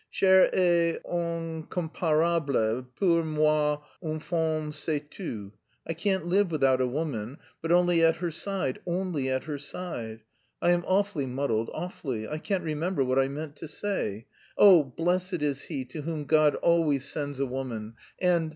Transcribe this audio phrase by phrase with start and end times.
[0.11, 5.51] Chère et incomparable, pour moi une femme c'est tout.
[5.85, 10.23] I can't live without a woman, but only at her side, only at her side...
[10.59, 12.27] I am awfully muddled, awfully.
[12.27, 14.25] I can't remember what I meant to say.
[14.57, 18.49] Oh, blessed is he to whom God always sends a woman and...